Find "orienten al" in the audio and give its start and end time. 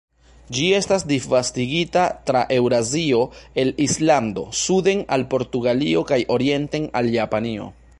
6.39-7.17